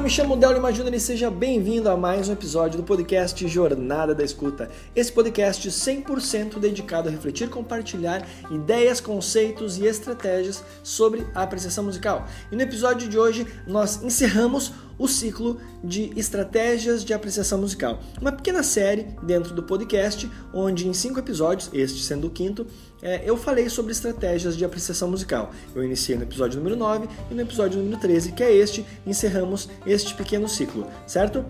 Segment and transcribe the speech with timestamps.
[0.00, 4.14] eu me chamo Delio Majuna e seja bem-vindo a mais um episódio do podcast Jornada
[4.14, 4.70] da Escuta.
[4.96, 12.26] Esse podcast 100% dedicado a refletir, compartilhar ideias, conceitos e estratégias sobre a apreciação musical.
[12.50, 18.00] E no episódio de hoje nós encerramos o ciclo de estratégias de apreciação musical.
[18.20, 22.66] Uma pequena série dentro do podcast, onde em cinco episódios, este sendo o quinto,
[23.00, 25.52] é, eu falei sobre estratégias de apreciação musical.
[25.74, 29.70] Eu iniciei no episódio número 9 e no episódio número 13, que é este, encerramos
[29.86, 31.46] este pequeno ciclo, certo?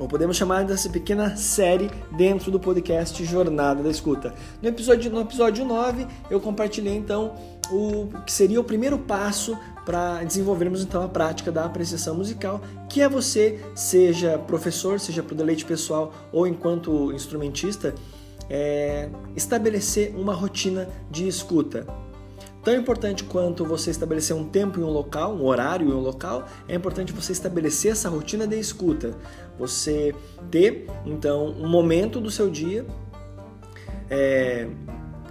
[0.00, 4.34] Ou podemos chamar dessa pequena série dentro do podcast Jornada da Escuta.
[4.62, 7.34] No episódio, no episódio 9, eu compartilhei então
[7.70, 13.02] o que seria o primeiro passo para desenvolvermos então a prática da apreciação musical, que
[13.02, 17.94] é você, seja professor, seja para o deleite pessoal ou enquanto instrumentista,
[18.48, 21.86] é, estabelecer uma rotina de escuta.
[22.62, 26.46] Tão importante quanto você estabelecer um tempo em um local, um horário em um local,
[26.68, 29.16] é importante você estabelecer essa rotina de escuta.
[29.58, 30.14] Você
[30.50, 32.84] ter, então, um momento do seu dia,
[34.10, 34.68] é,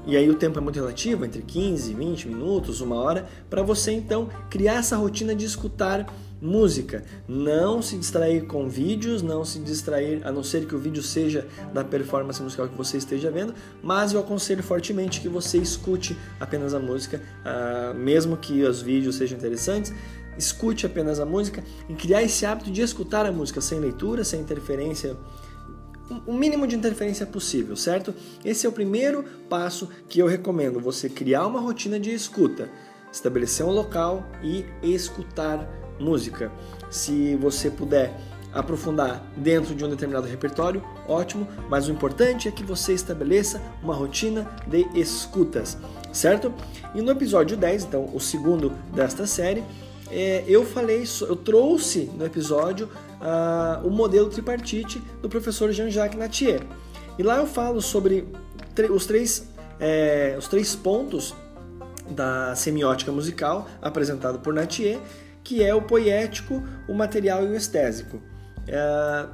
[0.08, 3.92] e aí o tempo é muito relativo, entre 15, 20 minutos, uma hora, para você
[3.92, 7.04] então criar essa rotina de escutar música.
[7.28, 11.48] Não se distrair com vídeos, não se distrair, a não ser que o vídeo seja
[11.74, 16.74] da performance musical que você esteja vendo, mas eu aconselho fortemente que você escute apenas
[16.74, 19.94] a música, uh, mesmo que os vídeos sejam interessantes.
[20.38, 24.40] Escute apenas a música e criar esse hábito de escutar a música sem leitura, sem
[24.40, 25.18] interferência
[26.26, 28.14] o mínimo de interferência possível, certo?
[28.44, 32.70] Esse é o primeiro passo que eu recomendo, você criar uma rotina de escuta,
[33.12, 35.68] estabelecer um local e escutar
[36.00, 36.52] música.
[36.90, 38.16] Se você puder
[38.54, 43.94] aprofundar dentro de um determinado repertório, ótimo, mas o importante é que você estabeleça uma
[43.94, 45.78] rotina de escutas,
[46.12, 46.54] certo?
[46.96, 49.64] E no episódio 10, então, o segundo desta série,
[50.10, 52.90] é, eu falei, eu trouxe no episódio
[53.22, 56.62] uh, o modelo tripartite do professor Jean-Jacques Natier.
[57.18, 58.28] E lá eu falo sobre
[58.90, 59.48] os três,
[59.80, 61.36] é, os três pontos
[62.10, 65.00] da semiótica musical apresentado por Natier
[65.50, 68.22] que é o poético, o material e o estésico.
[68.68, 69.26] É...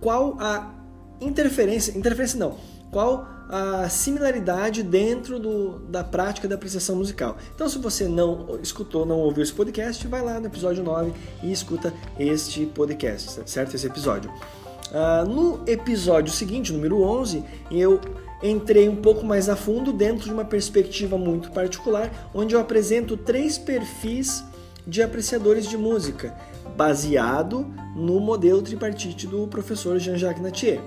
[0.00, 0.72] Qual a
[1.20, 2.56] interferência, interferência não,
[2.92, 7.36] qual a similaridade dentro do, da prática da apreciação musical.
[7.54, 11.12] Então, se você não escutou, não ouviu esse podcast, vai lá no episódio 9
[11.42, 13.74] e escuta este podcast, certo?
[13.74, 14.30] Esse episódio.
[14.30, 18.00] Uh, no episódio seguinte, número 11, eu
[18.42, 23.16] entrei um pouco mais a fundo dentro de uma perspectiva muito particular, onde eu apresento
[23.16, 24.44] três perfis
[24.86, 26.34] de apreciadores de música,
[26.76, 30.80] baseado no modelo tripartite do professor Jean-Jacques Natier.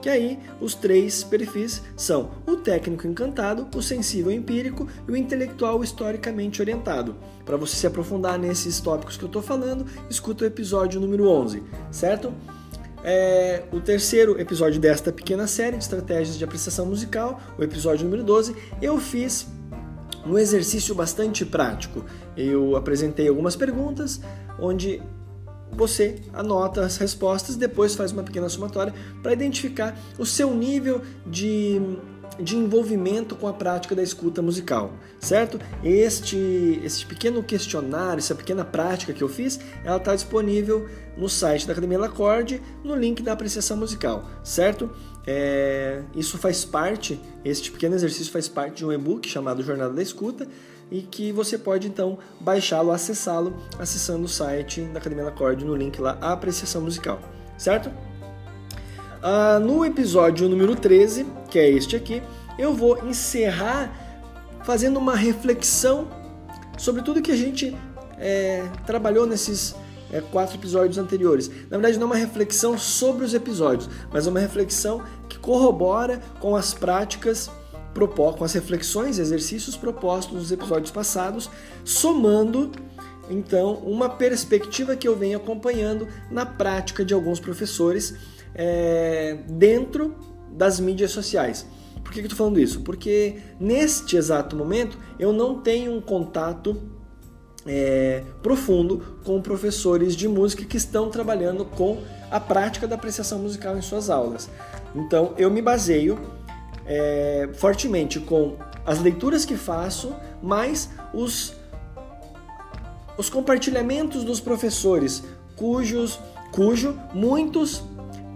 [0.00, 5.82] Que aí os três perfis são o técnico encantado, o sensível empírico e o intelectual
[5.82, 7.16] historicamente orientado.
[7.46, 11.62] Para você se aprofundar nesses tópicos que eu estou falando, escuta o episódio número 11,
[11.90, 12.34] certo?
[13.02, 18.24] É, o terceiro episódio desta pequena série de estratégias de apreciação musical, o episódio número
[18.24, 19.46] 12, eu fiz
[20.26, 22.04] um exercício bastante prático.
[22.36, 24.20] Eu apresentei algumas perguntas
[24.58, 25.02] onde
[25.76, 31.80] você anota as respostas, depois faz uma pequena somatória para identificar o seu nível de,
[32.40, 35.58] de envolvimento com a prática da escuta musical, certo?
[35.82, 41.66] Este, este pequeno questionário, essa pequena prática que eu fiz, ela está disponível no site
[41.66, 44.90] da Academia Lacorde, no link da apreciação musical, certo?
[45.26, 50.02] É, isso faz parte, este pequeno exercício faz parte de um e-book chamado Jornada da
[50.02, 50.46] Escuta
[50.90, 55.98] e que você pode então baixá-lo, acessá-lo, acessando o site da Academia Acorde no link
[55.98, 57.20] lá, apreciação musical,
[57.56, 57.90] certo?
[59.22, 62.22] Ah, no episódio número 13, que é este aqui,
[62.58, 63.90] eu vou encerrar
[64.62, 66.08] fazendo uma reflexão
[66.76, 67.74] sobre tudo que a gente
[68.18, 69.74] é, trabalhou nesses
[70.14, 71.48] é, quatro episódios anteriores.
[71.68, 76.20] Na verdade, não é uma reflexão sobre os episódios, mas é uma reflexão que corrobora
[76.40, 77.50] com as práticas
[78.36, 81.48] com as reflexões e exercícios propostos nos episódios passados,
[81.84, 82.72] somando
[83.30, 88.16] então uma perspectiva que eu venho acompanhando na prática de alguns professores
[88.52, 90.16] é, dentro
[90.50, 91.64] das mídias sociais.
[92.02, 92.80] Por que, estou falando isso?
[92.80, 96.76] Porque neste exato momento eu não tenho um contato
[97.66, 103.76] é, profundo com professores de música que estão trabalhando com a prática da apreciação musical
[103.76, 104.50] em suas aulas.
[104.94, 106.18] Então eu me baseio
[106.86, 111.54] é, fortemente com as leituras que faço, mais os,
[113.16, 115.24] os compartilhamentos dos professores,
[115.56, 116.20] cujos,
[116.52, 117.82] cujo muitos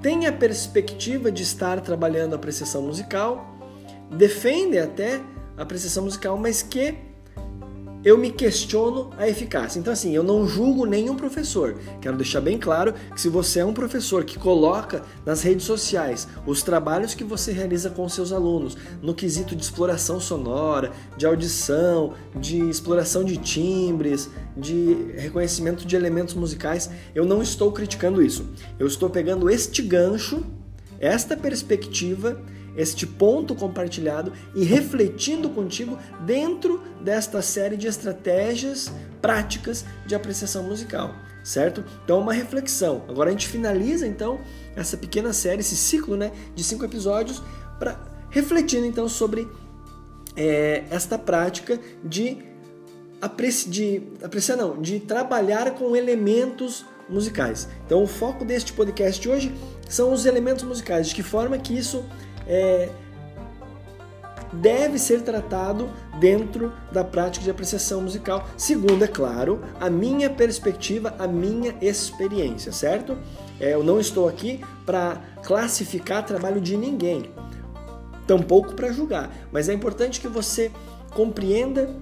[0.00, 3.58] têm a perspectiva de estar trabalhando a apreciação musical,
[4.10, 5.20] defendem até
[5.56, 6.94] a apreciação musical, mas que
[8.04, 9.78] eu me questiono a eficácia.
[9.78, 11.78] Então, assim, eu não julgo nenhum professor.
[12.00, 16.28] Quero deixar bem claro que se você é um professor que coloca nas redes sociais
[16.46, 22.14] os trabalhos que você realiza com seus alunos, no quesito de exploração sonora, de audição,
[22.36, 28.48] de exploração de timbres, de reconhecimento de elementos musicais, eu não estou criticando isso.
[28.78, 30.44] Eu estou pegando este gancho,
[31.00, 32.40] esta perspectiva
[32.78, 38.90] este ponto compartilhado e refletindo contigo dentro desta série de estratégias
[39.20, 41.84] práticas de apreciação musical, certo?
[42.04, 43.02] Então, uma reflexão.
[43.08, 44.40] Agora a gente finaliza então
[44.76, 47.42] essa pequena série, esse ciclo, né, de cinco episódios,
[47.80, 49.48] para refletindo então sobre
[50.36, 52.38] é, esta prática de,
[53.20, 57.68] apreci de apreciar, não, de trabalhar com elementos musicais.
[57.86, 59.52] Então, o foco deste podcast hoje
[59.88, 62.04] são os elementos musicais, de que forma que isso
[62.48, 62.88] é,
[64.52, 71.14] deve ser tratado dentro da prática de apreciação musical, segundo, é claro, a minha perspectiva,
[71.18, 73.16] a minha experiência, certo?
[73.60, 77.30] É, eu não estou aqui para classificar trabalho de ninguém,
[78.26, 80.70] tampouco para julgar, mas é importante que você
[81.14, 81.94] compreenda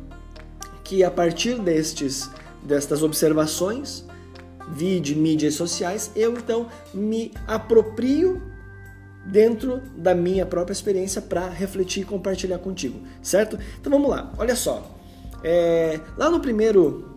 [0.85, 2.31] que a partir destes,
[2.63, 4.05] destas observações,
[4.69, 8.56] vídeo, mídias sociais, eu então me aproprio
[9.27, 13.59] dentro da minha própria experiência para refletir e compartilhar contigo, certo?
[13.81, 14.97] Então vamos lá, olha só.
[15.43, 17.17] É, lá no primeiro,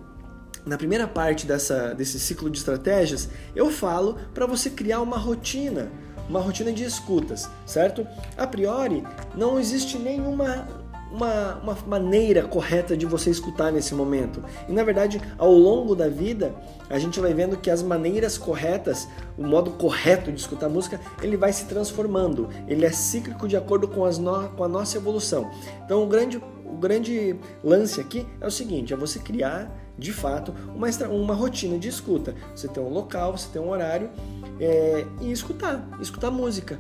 [0.66, 5.92] na primeira parte dessa, desse ciclo de estratégias, eu falo para você criar uma rotina,
[6.28, 8.06] uma rotina de escutas, certo?
[8.38, 9.04] A priori,
[9.36, 10.68] não existe nenhuma
[11.12, 14.44] uma, uma maneira correta de você escutar nesse momento.
[14.68, 16.54] E na verdade, ao longo da vida,
[16.90, 19.08] a gente vai vendo que as maneiras corretas,
[19.38, 22.50] o modo correto de escutar música, ele vai se transformando.
[22.68, 25.50] Ele é cíclico de acordo com, as no, com a nossa evolução.
[25.86, 30.54] Então, o grande, o grande lance aqui é o seguinte: é você criar de fato
[30.74, 32.34] uma, uma rotina de escuta.
[32.56, 34.10] Você tem um local, você tem um horário
[34.60, 36.80] é, e escutar, escutar música.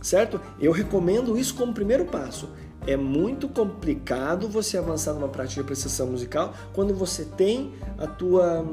[0.00, 0.38] Certo?
[0.60, 2.50] Eu recomendo isso como primeiro passo
[2.86, 8.64] é muito complicado você avançar numa prática de apreciação musical quando você tem a tua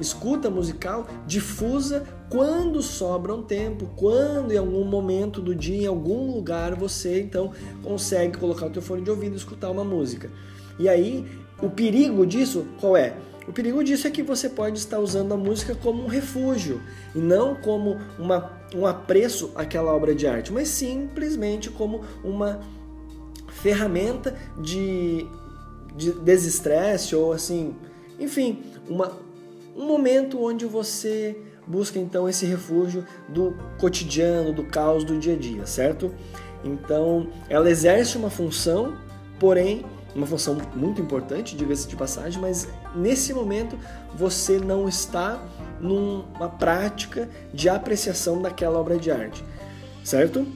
[0.00, 6.32] escuta musical difusa quando sobra um tempo, quando em algum momento do dia, em algum
[6.32, 7.52] lugar, você então
[7.82, 10.30] consegue colocar o teu fone de ouvido e escutar uma música.
[10.78, 11.26] E aí,
[11.60, 13.14] o perigo disso qual é?
[13.48, 16.80] O perigo disso é que você pode estar usando a música como um refúgio
[17.14, 22.60] e não como uma, um apreço àquela obra de arte, mas simplesmente como uma
[23.62, 25.26] ferramenta de,
[25.94, 27.74] de desestresse ou assim,
[28.18, 29.12] enfim, uma,
[29.76, 31.36] um momento onde você
[31.66, 36.12] busca então esse refúgio do cotidiano, do caos do dia a dia, certo?
[36.64, 38.96] Então, ela exerce uma função,
[39.38, 39.84] porém,
[40.14, 43.78] uma função muito importante, diga-se de passagem, mas nesse momento
[44.14, 45.40] você não está
[45.80, 49.44] numa prática de apreciação daquela obra de arte,
[50.02, 50.46] certo?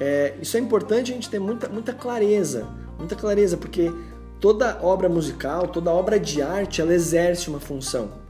[0.00, 2.66] É, isso é importante a gente ter muita, muita clareza,
[2.98, 3.92] muita clareza, porque
[4.40, 8.22] toda obra musical, toda obra de arte, ela exerce uma função.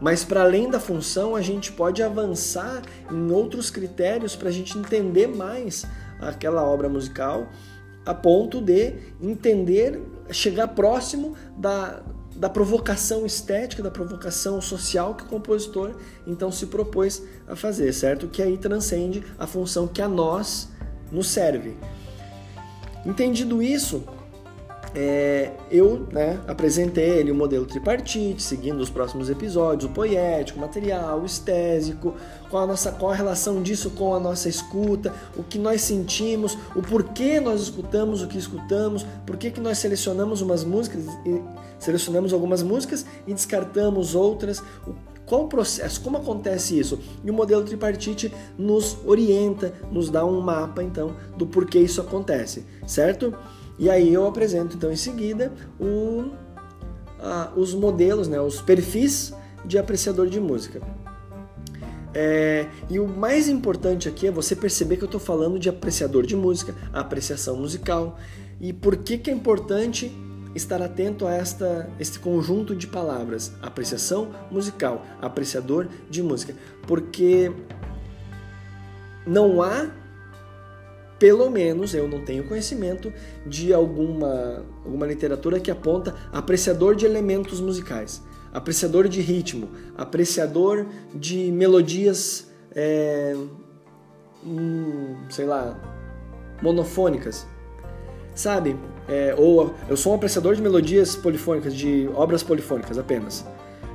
[0.00, 4.76] Mas para além da função, a gente pode avançar em outros critérios para a gente
[4.76, 5.86] entender mais
[6.20, 7.48] aquela obra musical,
[8.04, 12.02] a ponto de entender, chegar próximo da,
[12.36, 15.92] da provocação estética, da provocação social que o compositor
[16.26, 18.28] então se propôs a fazer, certo?
[18.28, 20.68] Que aí transcende a função que a nós
[21.14, 21.76] nos serve.
[23.06, 24.02] Entendido isso,
[24.96, 30.62] é, eu né, apresentei ele o modelo tripartite, seguindo os próximos episódios, o poético, o
[30.62, 32.14] material, o estésico,
[32.48, 36.56] qual a, nossa, qual a relação disso com a nossa escuta, o que nós sentimos,
[36.76, 41.04] o porquê nós escutamos o que escutamos, por que nós selecionamos umas músicas,
[41.78, 44.62] selecionamos algumas músicas e descartamos outras,
[45.26, 46.00] qual o processo?
[46.00, 46.98] Como acontece isso?
[47.24, 52.64] E o modelo tripartite nos orienta, nos dá um mapa então do porquê isso acontece,
[52.86, 53.34] certo?
[53.78, 56.30] E aí eu apresento então em seguida o,
[57.18, 59.32] a, os modelos, né, os perfis
[59.64, 60.80] de apreciador de música.
[62.12, 66.24] É, e o mais importante aqui é você perceber que eu estou falando de apreciador
[66.24, 68.18] de música, apreciação musical.
[68.60, 70.12] E por que, que é importante
[70.54, 76.54] estar atento a esta, este conjunto de palavras, apreciação musical, apreciador de música,
[76.86, 77.52] porque
[79.26, 79.90] não há,
[81.18, 83.12] pelo menos eu não tenho conhecimento
[83.46, 91.50] de alguma, alguma literatura que aponta apreciador de elementos musicais, apreciador de ritmo, apreciador de
[91.50, 93.34] melodias, é,
[94.44, 95.80] hum, sei lá,
[96.62, 97.46] monofônicas.
[98.34, 98.76] Sabe,
[99.08, 103.44] é, ou eu sou um apreciador de melodias polifônicas, de obras polifônicas apenas.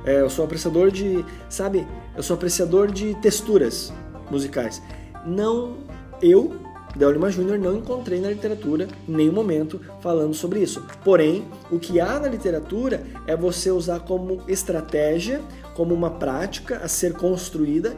[0.04, 1.86] É, eu sou um apreciador de, sabe,
[2.16, 3.92] eu sou um apreciador de texturas
[4.30, 4.82] musicais.
[5.26, 5.78] Não,
[6.22, 6.56] eu,
[6.96, 10.82] Del Lima Júnior, não encontrei na literatura nenhum momento falando sobre isso.
[11.04, 15.40] Porém, o que há na literatura é você usar como estratégia,
[15.74, 17.96] como uma prática a ser construída,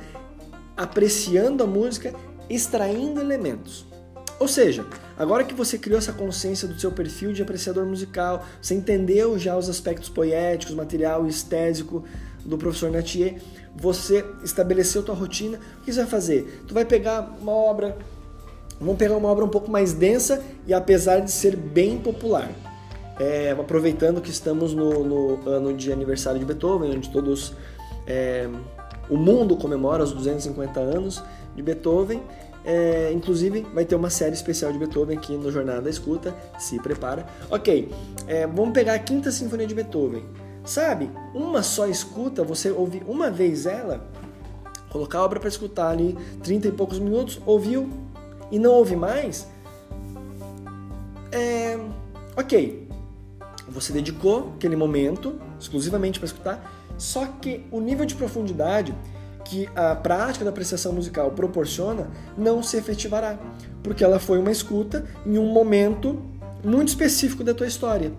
[0.76, 2.12] apreciando a música,
[2.50, 3.91] extraindo elementos.
[4.42, 4.84] Ou seja,
[5.16, 9.56] agora que você criou essa consciência do seu perfil de apreciador musical, você entendeu já
[9.56, 12.02] os aspectos poéticos, material e estésico
[12.44, 13.37] do professor Natier,
[13.76, 16.64] você estabeleceu tua rotina, o que você vai fazer?
[16.66, 17.96] Tu vai pegar uma obra,
[18.80, 22.50] vamos pegar uma obra um pouco mais densa e apesar de ser bem popular.
[23.20, 27.54] É, aproveitando que estamos no, no, ano de aniversário de Beethoven, onde todos
[28.08, 28.49] é,
[29.12, 31.23] o mundo comemora os 250 anos
[31.54, 32.23] de Beethoven,
[32.64, 36.35] é, inclusive, vai ter uma série especial de Beethoven aqui no Jornada da Escuta.
[36.59, 37.26] Se prepara.
[37.50, 37.92] Ok,
[38.26, 40.25] é, vamos pegar a Quinta Sinfonia de Beethoven.
[40.64, 44.09] Sabe, uma só escuta, você ouvir uma vez ela,
[44.90, 47.90] colocar a obra para escutar ali 30 e poucos minutos, ouviu
[48.50, 49.47] e não ouve mais.
[51.33, 51.78] É,
[52.37, 52.88] ok,
[53.69, 58.94] você dedicou aquele momento exclusivamente para escutar, só que o nível de profundidade
[59.44, 62.06] que a prática da apreciação musical proporciona
[62.38, 63.37] não se efetivará,
[63.82, 66.23] porque ela foi uma escuta em um momento
[66.62, 68.12] muito específico da tua história.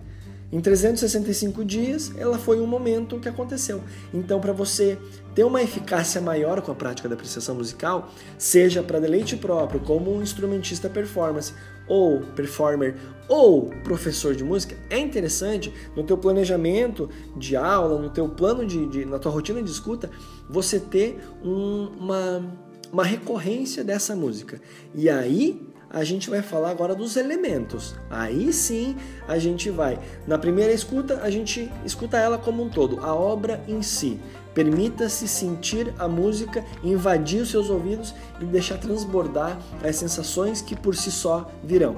[0.54, 3.82] Em 365 dias, ela foi um momento que aconteceu.
[4.14, 5.00] Então, para você
[5.34, 10.16] ter uma eficácia maior com a prática da apreciação musical, seja para deleite próprio, como
[10.16, 11.54] um instrumentista performance,
[11.88, 12.96] ou performer,
[13.28, 18.86] ou professor de música, é interessante no teu planejamento de aula, no teu plano de,
[18.86, 20.08] de na tua rotina de escuta,
[20.48, 22.46] você ter um, uma,
[22.92, 24.62] uma recorrência dessa música.
[24.94, 27.96] E aí a gente vai falar agora dos elementos.
[28.10, 28.98] Aí sim
[29.28, 30.00] a gente vai.
[30.26, 34.20] Na primeira escuta, a gente escuta ela como um todo, a obra em si.
[34.56, 40.96] Permita-se sentir a música, invadir os seus ouvidos e deixar transbordar as sensações que por
[40.96, 41.96] si só virão.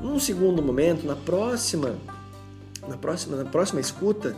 [0.00, 1.96] Num segundo momento, na próxima,
[2.88, 4.34] na próxima, na próxima escuta,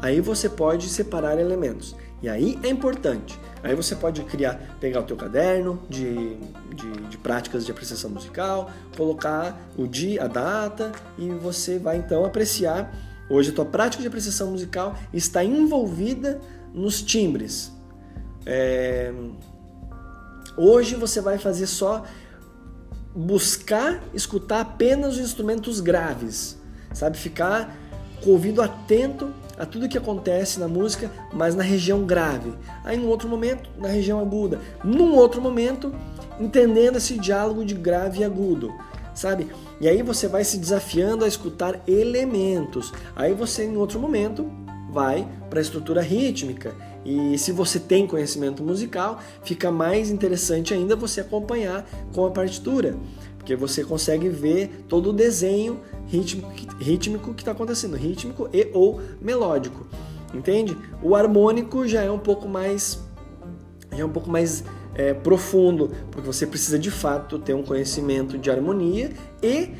[0.00, 1.96] aí você pode separar elementos.
[2.24, 3.38] E aí é importante.
[3.62, 6.38] Aí você pode criar, pegar o teu caderno de,
[6.74, 12.24] de, de, práticas de apreciação musical, colocar o dia, a data e você vai então
[12.24, 12.90] apreciar.
[13.28, 16.40] Hoje a tua prática de apreciação musical está envolvida
[16.72, 17.70] nos timbres.
[18.46, 19.12] É...
[20.56, 22.04] Hoje você vai fazer só
[23.14, 26.58] buscar escutar apenas os instrumentos graves,
[26.94, 27.18] sabe?
[27.18, 27.76] Ficar
[28.22, 32.52] com o ouvido atento a tudo que acontece na música, mas na região grave.
[32.84, 34.60] Aí, num outro momento, na região aguda.
[34.82, 35.94] Num outro momento,
[36.38, 38.72] entendendo esse diálogo de grave e agudo,
[39.14, 39.48] sabe?
[39.80, 42.92] E aí você vai se desafiando a escutar elementos.
[43.14, 44.50] Aí você, em outro momento,
[44.90, 46.74] vai para a estrutura rítmica.
[47.04, 52.96] E se você tem conhecimento musical, fica mais interessante ainda você acompanhar com a partitura,
[53.44, 59.02] porque você consegue ver todo o desenho rítmico, rítmico que está acontecendo, rítmico e ou
[59.20, 59.86] melódico,
[60.32, 60.74] entende?
[61.02, 63.04] O harmônico já é um pouco mais,
[63.92, 68.38] já é um pouco mais é, profundo, porque você precisa de fato ter um conhecimento
[68.38, 69.10] de harmonia
[69.42, 69.72] e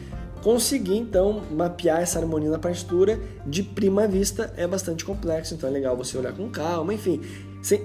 [0.43, 5.73] conseguir então mapear essa harmonia na partitura de prima vista é bastante complexo, então é
[5.73, 7.23] legal você olhar com calma, enfim.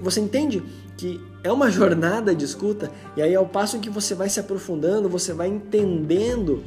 [0.02, 0.62] Você entende
[0.96, 5.08] que é uma jornada de escuta e aí ao passo que você vai se aprofundando,
[5.08, 6.62] você vai entendendo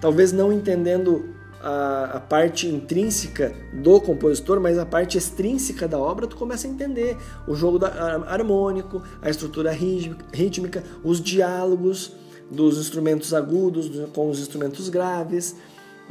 [0.00, 6.26] talvez não entendendo a, a, parte intrínseca do compositor, mas a parte extrínseca da obra,
[6.26, 7.16] tu começa a entender
[7.48, 7.88] o jogo da,
[8.26, 12.12] harmônico, a estrutura rítmica, os diálogos
[12.50, 15.56] dos instrumentos agudos com os instrumentos graves,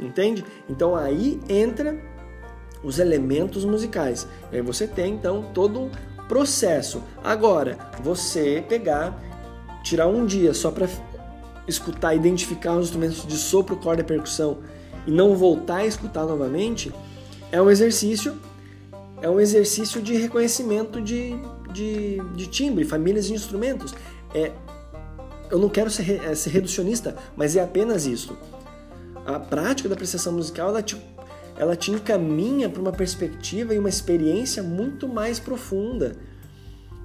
[0.00, 0.44] entende?
[0.68, 1.96] Então aí entra
[2.82, 4.26] os elementos musicais.
[4.50, 5.88] E aí você tem então todo
[6.28, 7.02] processo.
[7.22, 9.18] Agora, você pegar,
[9.82, 10.88] tirar um dia só para
[11.66, 14.58] escutar, identificar os instrumentos de sopro, corda e percussão
[15.06, 16.92] e não voltar a escutar novamente,
[17.52, 18.36] é um exercício,
[19.20, 21.34] é um exercício de reconhecimento de,
[21.72, 23.94] de, de timbre, famílias de instrumentos.
[24.34, 24.50] É,
[25.50, 28.36] eu não quero ser, é, ser reducionista, mas é apenas isso.
[29.26, 30.96] A prática da apreciação musical ela te,
[31.56, 36.16] ela te encaminha para uma perspectiva e uma experiência muito mais profunda,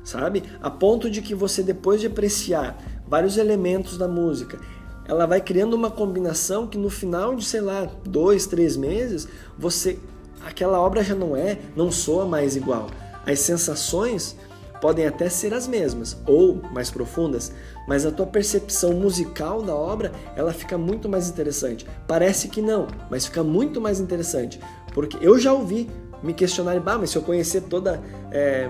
[0.04, 0.44] sabe?
[0.62, 2.78] A ponto de que você, depois de apreciar
[3.08, 4.60] vários elementos da música.
[5.08, 9.28] Ela vai criando uma combinação que no final de, sei lá, dois, três meses,
[9.58, 9.98] você
[10.46, 12.88] aquela obra já não é, não soa mais igual.
[13.26, 14.36] As sensações
[14.82, 17.52] podem até ser as mesmas ou mais profundas,
[17.88, 21.86] mas a tua percepção musical da obra ela fica muito mais interessante.
[22.08, 24.60] Parece que não, mas fica muito mais interessante,
[24.94, 25.90] porque eu já ouvi
[26.22, 28.70] me questionarem, bah, mas se eu conhecer toda é,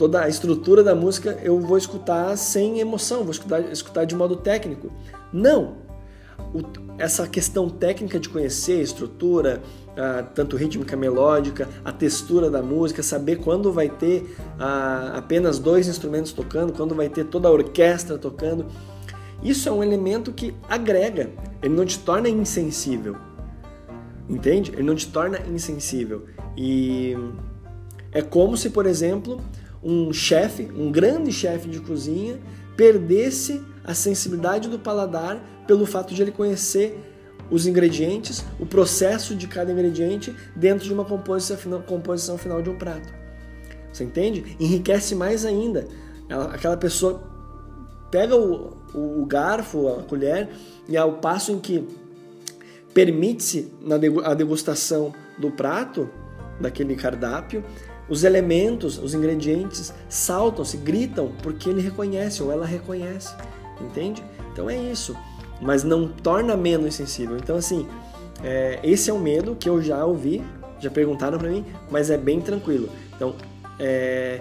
[0.00, 4.34] toda a estrutura da música, eu vou escutar sem emoção, vou escutar, escutar de modo
[4.34, 4.90] técnico.
[5.30, 5.76] Não,
[6.98, 9.62] essa questão técnica de conhecer a estrutura,
[10.34, 14.36] tanto rítmica, melódica, a textura da música, saber quando vai ter
[15.14, 18.66] apenas dois instrumentos tocando, quando vai ter toda a orquestra tocando.
[19.42, 21.30] Isso é um elemento que agrega,
[21.62, 23.16] ele não te torna insensível.
[24.28, 24.70] Entende?
[24.72, 26.26] Ele não te torna insensível.
[26.56, 27.16] E
[28.12, 29.40] é como se, por exemplo,
[29.82, 32.38] um chefe, um grande chefe de cozinha,
[32.76, 37.09] perdesse a sensibilidade do paladar pelo fato de ele conhecer
[37.50, 43.12] os ingredientes, o processo de cada ingrediente dentro de uma composição final, de um prato.
[43.92, 44.56] Você entende?
[44.60, 45.86] Enriquece mais ainda.
[46.52, 47.22] Aquela pessoa
[48.10, 50.48] pega o, o, garfo, a colher,
[50.88, 51.86] e ao passo em que
[52.92, 53.72] permite-se
[54.24, 56.08] a degustação do prato,
[56.60, 57.64] daquele cardápio,
[58.08, 63.34] os elementos, os ingredientes saltam, se gritam, porque ele reconhece ou ela reconhece,
[63.80, 64.22] entende?
[64.52, 65.16] Então é isso,
[65.60, 67.36] mas não torna menos sensível.
[67.36, 67.86] Então, assim,
[68.42, 70.42] é, esse é um medo que eu já ouvi,
[70.78, 72.88] já perguntaram para mim, mas é bem tranquilo.
[73.14, 73.34] Então,
[73.78, 74.40] é,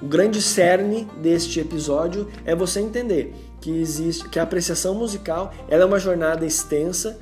[0.00, 5.82] o grande cerne deste episódio é você entender que existe, que a apreciação musical ela
[5.82, 7.18] é uma jornada extensa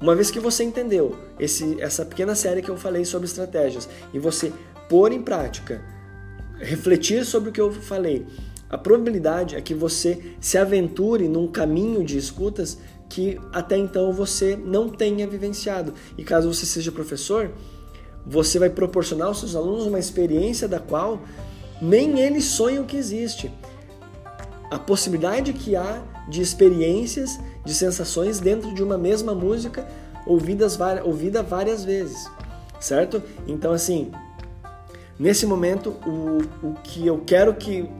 [0.00, 4.18] uma vez que você entendeu esse, essa pequena série que eu falei sobre estratégias e
[4.18, 4.50] você
[4.88, 5.82] pôr em prática,
[6.58, 8.26] refletir sobre o que eu falei,
[8.70, 14.56] a probabilidade é que você se aventure num caminho de escutas que até então você
[14.56, 15.92] não tenha vivenciado.
[16.16, 17.50] E caso você seja professor,
[18.24, 21.20] você vai proporcionar aos seus alunos uma experiência da qual
[21.82, 23.50] nem eles sonham que existe.
[24.70, 29.86] A possibilidade que há de experiências de sensações dentro de uma mesma música
[30.24, 32.30] ouvidas ouvida várias vezes,
[32.78, 33.20] certo?
[33.48, 34.12] Então, assim,
[35.18, 37.90] nesse momento, o, o que eu quero que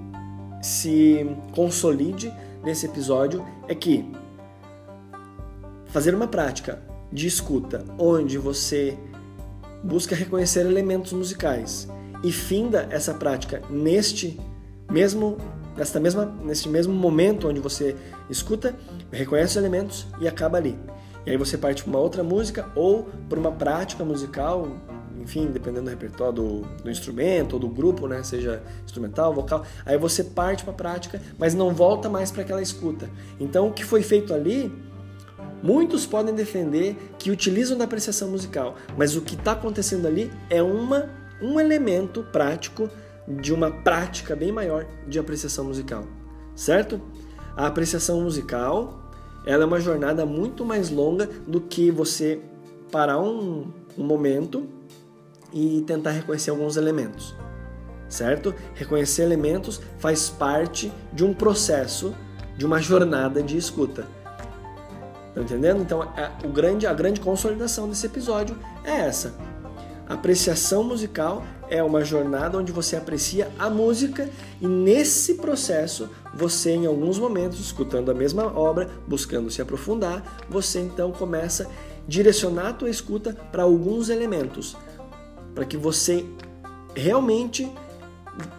[0.61, 4.11] se consolide nesse episódio é que
[5.87, 8.96] fazer uma prática de escuta onde você
[9.83, 11.88] busca reconhecer elementos musicais
[12.23, 14.38] e finda essa prática neste
[14.90, 15.38] mesmo
[15.77, 17.96] nesta mesma, neste mesmo momento onde você
[18.29, 18.75] escuta,
[19.11, 20.79] reconhece os elementos e acaba ali.
[21.25, 24.68] E aí você parte para uma outra música ou para uma prática musical,
[25.20, 29.98] enfim, dependendo do repertório do, do, instrumento ou do grupo, né, seja instrumental, vocal, aí
[29.98, 33.11] você parte para a prática, mas não volta mais para aquela escuta.
[33.38, 34.72] Então, o que foi feito ali,
[35.62, 40.62] muitos podem defender que utilizam da apreciação musical, mas o que está acontecendo ali é
[40.62, 42.88] uma, um elemento prático
[43.28, 46.04] de uma prática bem maior de apreciação musical,
[46.56, 47.00] certo?
[47.56, 49.00] A apreciação musical
[49.44, 52.40] ela é uma jornada muito mais longa do que você
[52.90, 54.68] parar um, um momento
[55.52, 57.34] e tentar reconhecer alguns elementos,
[58.08, 58.54] certo?
[58.74, 62.14] Reconhecer elementos faz parte de um processo,
[62.56, 64.06] de uma jornada de escuta.
[65.34, 65.80] Tá entendendo?
[65.80, 69.34] Então, a, o grande, a grande consolidação desse episódio é essa.
[70.08, 74.28] Apreciação musical é uma jornada onde você aprecia a música
[74.60, 80.80] e nesse processo você em alguns momentos escutando a mesma obra, buscando se aprofundar, você
[80.80, 81.68] então começa a
[82.08, 84.76] direcionar a tua escuta para alguns elementos,
[85.54, 86.24] para que você
[86.94, 87.70] realmente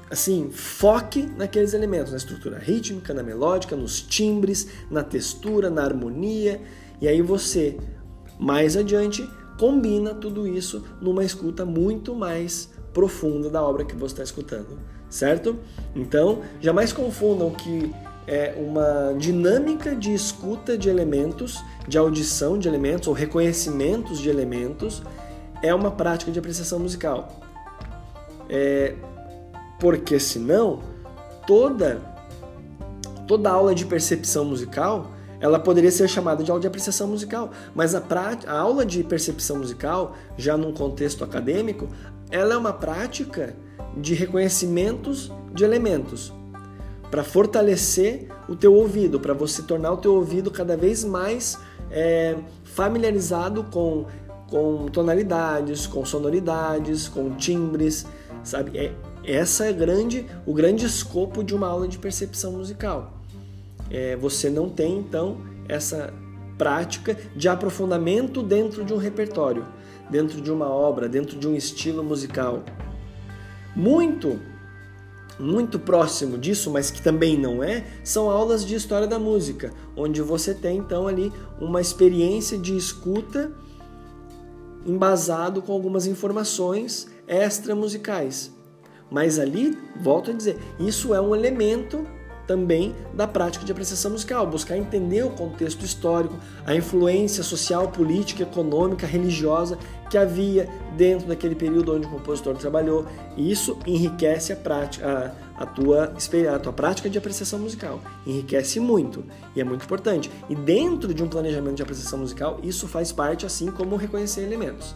[0.10, 6.62] assim, foque naqueles elementos, na estrutura rítmica, na melódica, nos timbres, na textura, na harmonia,
[7.00, 7.78] e aí você
[8.38, 9.28] mais adiante
[9.58, 14.78] combina tudo isso numa escuta muito mais profunda da obra que você está escutando,
[15.10, 15.58] certo?
[15.96, 17.94] Então, jamais confundam que
[18.28, 25.02] é uma dinâmica de escuta de elementos, de audição de elementos ou reconhecimentos de elementos
[25.62, 27.40] é uma prática de apreciação musical.
[28.50, 28.96] É,
[29.80, 30.80] porque senão
[31.48, 32.02] toda
[33.28, 37.96] toda aula de percepção musical ela poderia ser chamada de aula de apreciação musical, mas
[37.96, 38.04] a,
[38.46, 41.90] a aula de percepção musical, já num contexto acadêmico,
[42.30, 43.56] ela é uma prática
[43.98, 46.32] de reconhecimentos de elementos
[47.10, 51.58] para fortalecer o teu ouvido, para você tornar o teu ouvido cada vez mais
[51.90, 54.06] é, familiarizado com,
[54.52, 58.06] com tonalidades, com sonoridades, com timbres,
[58.44, 58.78] sabe?
[58.78, 63.22] É, essa é grande, o grande escopo de uma aula de percepção musical
[63.92, 65.38] é, você não tem então
[65.68, 66.14] essa
[66.58, 69.66] prática de aprofundamento dentro de um repertório,
[70.10, 72.64] dentro de uma obra, dentro de um estilo musical.
[73.76, 74.40] Muito
[75.40, 80.22] muito próximo disso, mas que também não é, são aulas de história da música, onde
[80.22, 83.52] você tem então ali uma experiência de escuta
[84.86, 88.52] embasado com algumas informações extra musicais.
[89.10, 92.06] Mas ali, volto a dizer, isso é um elemento
[92.52, 96.36] também da prática de apreciação musical, buscar entender o contexto histórico,
[96.66, 99.78] a influência social, política, econômica, religiosa
[100.10, 103.06] que havia dentro daquele período onde o compositor trabalhou.
[103.38, 106.14] E isso enriquece a prática, a, a, tua,
[106.54, 108.02] a tua prática de apreciação musical.
[108.28, 109.24] Enriquece muito
[109.56, 110.30] e é muito importante.
[110.50, 114.94] E dentro de um planejamento de apreciação musical, isso faz parte assim como reconhecer elementos.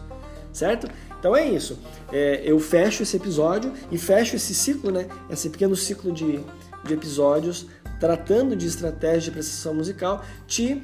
[0.52, 0.88] Certo?
[1.18, 1.78] Então é isso.
[2.12, 5.08] É, eu fecho esse episódio e fecho esse ciclo, né?
[5.30, 6.40] Esse pequeno ciclo de,
[6.86, 7.66] de episódios
[7.98, 10.82] tratando de estratégia de apreciação musical, te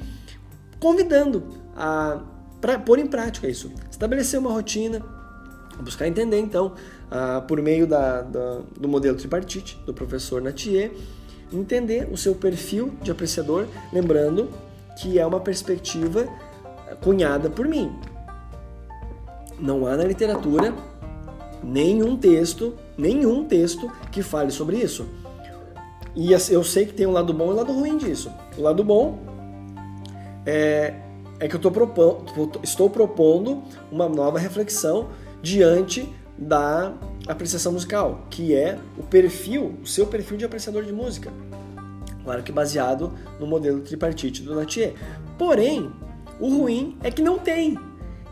[0.79, 1.43] convidando
[1.75, 2.21] a
[2.59, 3.71] pra, pôr em prática isso.
[3.89, 5.01] Estabelecer uma rotina,
[5.81, 6.73] buscar entender então,
[7.47, 10.91] por meio da, da, do modelo tripartite do professor Natier,
[11.51, 14.49] entender o seu perfil de apreciador, lembrando
[14.99, 16.27] que é uma perspectiva
[17.01, 17.93] cunhada por mim.
[19.59, 20.73] Não há na literatura
[21.63, 25.05] nenhum texto, nenhum texto que fale sobre isso.
[26.15, 28.31] E eu sei que tem um lado bom e um lado ruim disso.
[28.57, 29.19] O lado bom
[30.45, 30.93] é,
[31.39, 35.09] é que eu propondo, estou propondo uma nova reflexão
[35.41, 36.93] diante da
[37.27, 41.31] apreciação musical, que é o perfil, o seu perfil de apreciador de música.
[42.23, 44.93] Claro que baseado no modelo tripartite do Natier.
[45.37, 45.91] Porém,
[46.39, 47.77] o ruim é que não tem.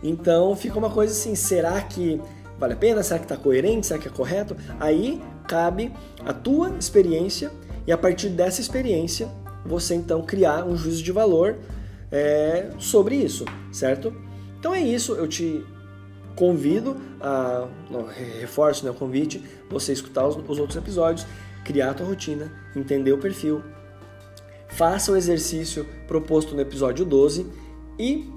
[0.03, 2.21] Então fica uma coisa assim, será que
[2.57, 3.03] vale a pena?
[3.03, 3.87] Será que está coerente?
[3.87, 4.55] Será que é correto?
[4.79, 5.91] Aí cabe
[6.25, 7.51] a tua experiência
[7.85, 9.29] e a partir dessa experiência
[9.65, 11.55] você então criar um juízo de valor
[12.11, 14.13] é, sobre isso, certo?
[14.59, 15.63] Então é isso, eu te
[16.35, 21.25] convido a, não, reforço né, o convite, você escutar os, os outros episódios,
[21.63, 23.61] criar a tua rotina, entender o perfil,
[24.69, 27.45] faça o exercício proposto no episódio 12
[27.99, 28.29] e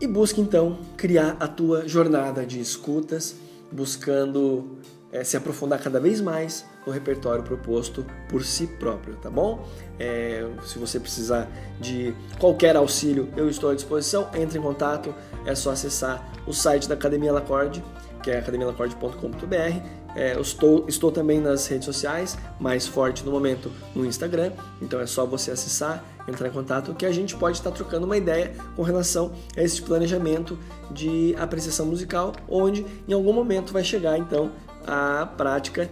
[0.00, 3.36] e busque então criar a tua jornada de escutas,
[3.70, 4.78] buscando
[5.14, 9.64] é, se aprofundar cada vez mais no repertório proposto por si próprio, tá bom?
[9.98, 11.48] É, se você precisar
[11.80, 14.28] de qualquer auxílio, eu estou à disposição.
[14.34, 15.14] Entre em contato,
[15.46, 17.82] é só acessar o site da Academia Lacorde,
[18.24, 20.04] que é academialacorde.com.br.
[20.16, 25.00] É, eu estou, estou também nas redes sociais, mais forte no momento no Instagram, então
[25.00, 28.52] é só você acessar, entrar em contato, que a gente pode estar trocando uma ideia
[28.76, 30.56] com relação a esse planejamento
[30.92, 34.52] de apreciação musical, onde em algum momento vai chegar então
[34.86, 35.88] a prática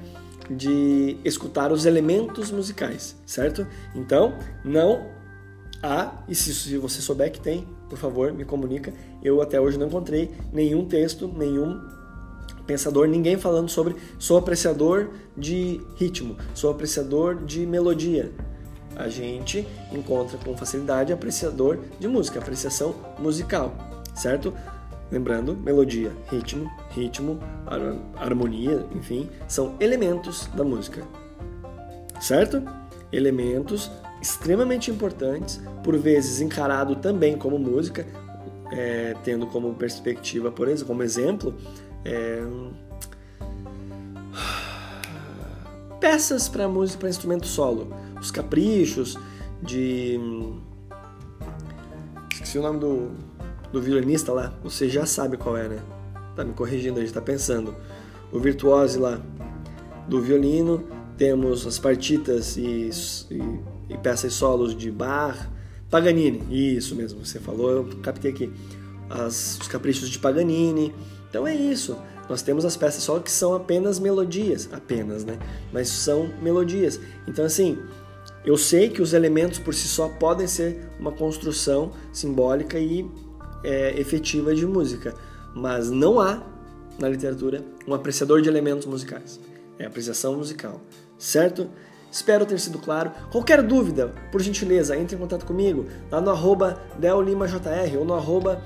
[0.51, 3.67] de escutar os elementos musicais, certo?
[3.95, 5.07] Então, não
[5.83, 8.93] há, e se você souber que tem, por favor, me comunica.
[9.23, 11.81] Eu até hoje não encontrei nenhum texto, nenhum
[12.67, 18.33] pensador, ninguém falando sobre sou apreciador de ritmo, sou apreciador de melodia.
[18.95, 23.75] A gente encontra com facilidade apreciador de música, apreciação musical,
[24.15, 24.55] certo?
[25.13, 27.39] Lembrando, melodia, ritmo, ritmo,
[28.17, 31.07] harmonia, enfim, são elementos da música.
[32.19, 32.63] Certo?
[33.13, 33.91] Elementos
[34.23, 38.07] extremamente importantes, por vezes encarado também como música,
[38.73, 41.55] é, tendo como perspectiva, por exemplo, como exemplo,
[42.07, 42.43] é,
[46.01, 49.19] peças para música para instrumento solo, os caprichos
[49.61, 50.19] de
[52.33, 53.32] esqueci o nome do
[53.73, 55.83] do violinista lá, você já sabe qual é, né?
[56.37, 57.75] Tá me corrigindo, a gente tá pensando.
[58.31, 59.21] O virtuose lá
[60.09, 60.85] do violino,
[61.17, 62.91] temos as partitas e,
[63.31, 65.37] e, e peças solos de Bach,
[65.93, 68.51] Paganini, isso mesmo, você falou, eu captei aqui.
[69.11, 70.95] As, os caprichos de Paganini.
[71.29, 71.99] Então é isso.
[72.31, 75.39] Nós temos as peças solo que são apenas melodias, apenas, né?
[75.71, 76.99] Mas são melodias.
[77.29, 77.79] Então assim,
[78.43, 83.07] eu sei que os elementos por si só podem ser uma construção simbólica e
[83.63, 85.15] é, efetiva de música,
[85.55, 86.43] mas não há
[86.99, 89.41] na literatura um apreciador de elementos musicais.
[89.79, 90.81] É apreciação musical,
[91.19, 91.69] certo?
[92.11, 93.11] Espero ter sido claro.
[93.31, 98.63] Qualquer dúvida, por gentileza, entre em contato comigo lá no arroba DelLimaJR ou no arroba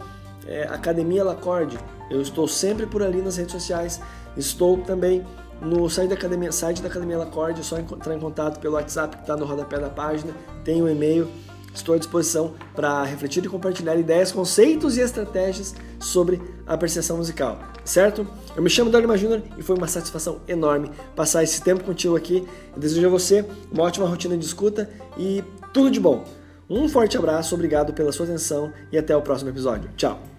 [0.46, 1.78] é, Academia Lacorde.
[2.10, 4.00] Eu estou sempre por ali nas redes sociais.
[4.36, 5.24] Estou também
[5.60, 9.16] no site da Academia, site da Academia Lacorde, é só entrar em contato pelo WhatsApp
[9.16, 10.32] que está no rodapé da página.
[10.64, 11.28] Tem o um e-mail
[11.76, 17.60] Estou à disposição para refletir e compartilhar ideias, conceitos e estratégias sobre a apreciação musical,
[17.84, 18.26] certo?
[18.56, 22.48] Eu me chamo Dani Júnior e foi uma satisfação enorme passar esse tempo contigo aqui.
[22.74, 26.24] Eu desejo a você uma ótima rotina de escuta e tudo de bom.
[26.68, 29.90] Um forte abraço, obrigado pela sua atenção e até o próximo episódio.
[29.96, 30.35] Tchau!